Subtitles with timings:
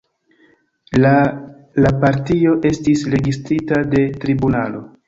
[1.03, 1.11] La
[1.87, 4.89] la partio estis registrita de tribunalo.